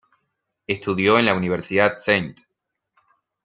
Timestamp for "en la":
1.19-1.35